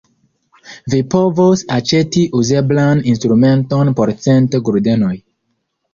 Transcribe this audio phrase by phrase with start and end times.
[0.93, 5.15] Vi povos aĉeti uzeblan instrumenton por cent guldenoj.